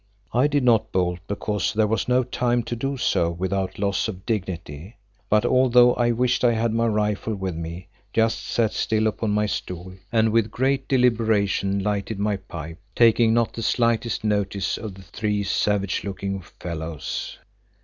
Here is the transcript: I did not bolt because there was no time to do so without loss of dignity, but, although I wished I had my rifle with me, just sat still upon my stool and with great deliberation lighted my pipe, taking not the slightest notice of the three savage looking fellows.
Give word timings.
I 0.33 0.47
did 0.47 0.63
not 0.63 0.91
bolt 0.91 1.19
because 1.27 1.75
there 1.75 1.85
was 1.85 2.07
no 2.07 2.23
time 2.23 2.63
to 2.63 2.75
do 2.75 2.97
so 2.97 3.29
without 3.29 3.77
loss 3.77 4.07
of 4.07 4.25
dignity, 4.25 4.97
but, 5.29 5.45
although 5.45 5.93
I 5.93 6.09
wished 6.11 6.43
I 6.43 6.53
had 6.53 6.73
my 6.73 6.87
rifle 6.87 7.35
with 7.35 7.53
me, 7.55 7.87
just 8.11 8.41
sat 8.43 8.73
still 8.73 9.05
upon 9.05 9.29
my 9.29 9.45
stool 9.45 9.93
and 10.11 10.29
with 10.31 10.49
great 10.49 10.87
deliberation 10.87 11.77
lighted 11.83 12.17
my 12.17 12.37
pipe, 12.37 12.79
taking 12.95 13.35
not 13.35 13.53
the 13.53 13.61
slightest 13.61 14.23
notice 14.23 14.75
of 14.75 14.95
the 14.95 15.03
three 15.03 15.43
savage 15.43 16.03
looking 16.03 16.41
fellows. 16.41 17.37